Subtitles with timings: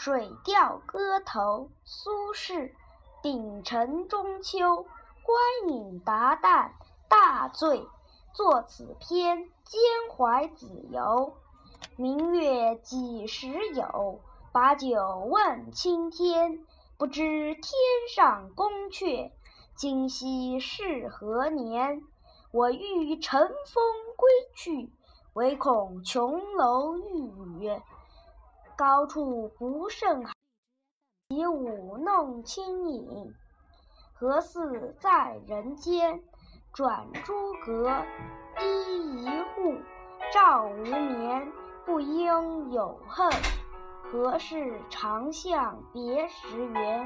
[0.00, 1.32] 水调歌头》
[1.84, 2.70] 苏轼。
[3.20, 4.84] 丙辰中秋，
[5.24, 6.70] 观影达旦，
[7.08, 7.84] 大醉。
[8.32, 11.34] 作此篇，兼怀子由。
[11.96, 14.20] 明月几时有？
[14.52, 16.64] 把酒问青天。
[16.96, 17.64] 不知天
[18.08, 19.32] 上宫阙，
[19.74, 22.04] 今夕是何年？
[22.52, 23.82] 我欲乘风
[24.16, 24.92] 归去，
[25.32, 27.82] 唯恐琼楼玉宇，
[28.78, 30.32] 高处不胜寒。
[31.30, 33.34] 起舞弄清影，
[34.14, 36.22] 何似在人间？
[36.72, 37.32] 转朱
[37.66, 37.90] 阁，
[38.56, 38.64] 低
[39.24, 39.74] 绮户，
[40.32, 41.50] 照无眠。
[41.84, 43.28] 不应有恨，
[44.12, 47.04] 何事长向别时圆？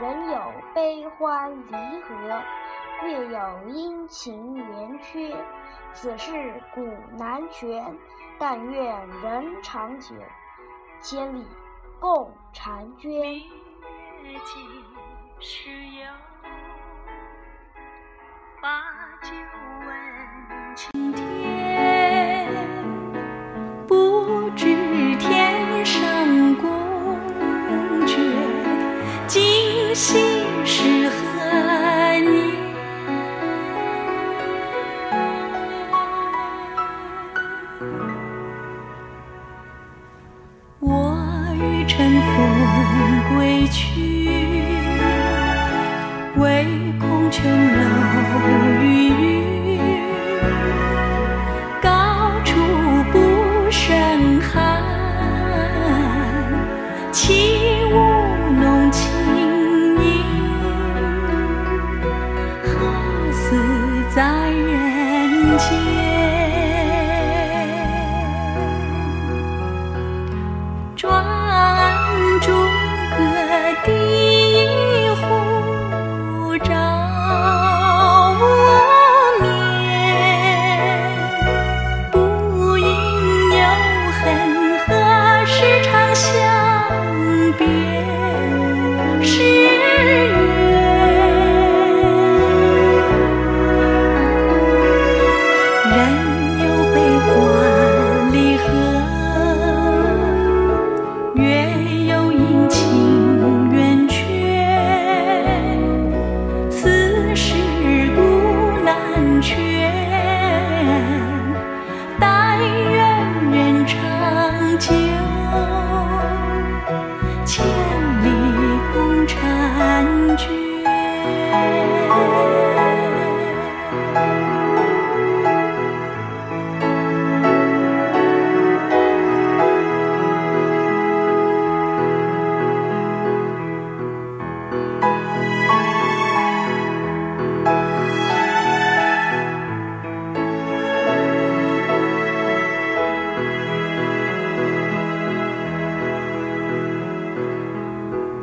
[0.00, 0.40] 人有
[0.74, 2.42] 悲欢离合，
[3.04, 5.36] 月有阴晴圆缺。
[5.92, 6.84] 此事古
[7.16, 7.96] 难全，
[8.40, 10.16] 但愿人长久，
[11.06, 11.46] 千里。
[12.00, 13.08] 共婵娟。
[13.12, 13.22] 明
[14.24, 14.58] 月几
[15.38, 16.02] 时有？
[18.60, 18.82] 把
[19.22, 19.30] 酒
[19.86, 19.88] 问
[20.74, 22.52] 青天。
[23.86, 27.20] 不知天上宫
[28.04, 28.18] 阙，
[29.28, 31.14] 今夕是何
[32.18, 32.56] 年？
[41.96, 42.36] 乘风
[43.34, 43.80] 归去，
[46.36, 46.66] 唯
[47.00, 47.80] 恐琼楼
[48.82, 49.80] 玉宇，
[51.80, 51.88] 高
[52.44, 52.52] 处
[53.10, 53.88] 不胜
[54.42, 54.82] 寒。
[57.10, 57.94] 起舞
[58.60, 59.10] 弄清
[60.04, 60.22] 影，
[62.62, 62.68] 何
[63.32, 63.42] 似
[64.14, 66.15] 在人间。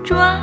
[0.03, 0.42] 转